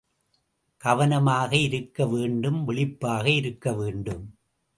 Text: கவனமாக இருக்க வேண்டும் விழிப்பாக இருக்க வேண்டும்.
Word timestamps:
கவனமாக 0.83 1.55
இருக்க 1.57 2.07
வேண்டும் 2.07 2.63
விழிப்பாக 2.63 3.25
இருக்க 3.29 3.73
வேண்டும். 3.73 4.25